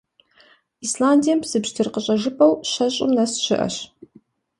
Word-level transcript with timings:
Исландием 0.85 1.39
псы 1.43 1.57
пщтыр 1.63 1.87
къыщӀэжыпӀэу 1.93 2.53
щэщӏым 2.71 3.11
нэс 3.15 3.31
щыӀэщ. 3.43 3.75